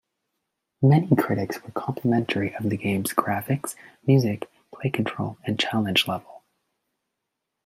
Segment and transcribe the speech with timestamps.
[0.81, 3.75] Many critics were complimentary of the game's graphics,
[4.07, 6.41] music, play control, and challenge level.